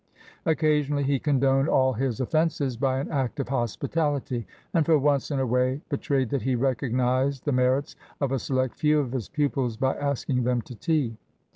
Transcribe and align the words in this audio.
Occasionally 0.47 1.03
he 1.03 1.19
condoned 1.19 1.69
all 1.69 1.93
his 1.93 2.19
offences 2.19 2.75
by 2.75 2.97
an 2.97 3.11
act 3.11 3.39
of 3.39 3.49
hospitality, 3.49 4.47
and 4.73 4.83
for 4.83 4.97
once 4.97 5.29
in 5.29 5.39
a 5.39 5.45
way 5.45 5.81
betrayed 5.89 6.31
that 6.31 6.41
he 6.41 6.55
recognised 6.55 7.45
the 7.45 7.51
merits 7.51 7.95
of 8.19 8.31
a 8.31 8.39
select 8.39 8.73
few 8.77 8.99
of 8.99 9.11
his 9.11 9.29
pupils 9.29 9.77
by 9.77 9.95
asking 9.95 10.41
them 10.43 10.63
to 10.63 10.73
tea. 10.73 11.17